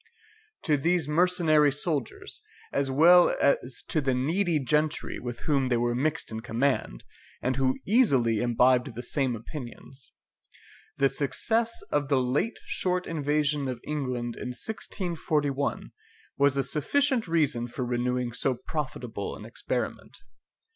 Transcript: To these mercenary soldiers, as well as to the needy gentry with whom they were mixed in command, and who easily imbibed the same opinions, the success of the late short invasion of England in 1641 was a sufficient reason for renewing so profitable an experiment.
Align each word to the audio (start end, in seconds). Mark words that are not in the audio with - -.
To 0.63 0.77
these 0.77 1.07
mercenary 1.07 1.71
soldiers, 1.71 2.41
as 2.73 2.89
well 2.89 3.35
as 3.39 3.83
to 3.89 4.01
the 4.01 4.15
needy 4.15 4.57
gentry 4.57 5.19
with 5.19 5.41
whom 5.41 5.69
they 5.69 5.77
were 5.77 5.93
mixed 5.93 6.31
in 6.31 6.39
command, 6.39 7.03
and 7.39 7.55
who 7.55 7.77
easily 7.85 8.39
imbibed 8.39 8.95
the 8.95 9.03
same 9.03 9.35
opinions, 9.35 10.11
the 10.97 11.07
success 11.07 11.83
of 11.91 12.07
the 12.07 12.19
late 12.19 12.57
short 12.65 13.05
invasion 13.05 13.67
of 13.67 13.79
England 13.85 14.35
in 14.35 14.55
1641 14.59 15.91
was 16.35 16.57
a 16.57 16.63
sufficient 16.63 17.27
reason 17.27 17.67
for 17.67 17.85
renewing 17.85 18.33
so 18.33 18.55
profitable 18.55 19.35
an 19.35 19.45
experiment. 19.45 20.17